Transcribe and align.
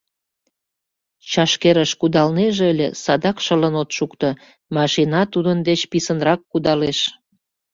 Чашкерыш 1.31 1.91
кудалнеже 1.99 2.63
ыле, 2.73 2.87
садак 3.03 3.37
шылын 3.45 3.75
от 3.81 3.89
шукто, 3.97 4.29
машина 4.75 5.21
тудын 5.33 5.57
деч 5.67 5.81
писынрак 5.91 6.41
кудалеш. 6.51 6.99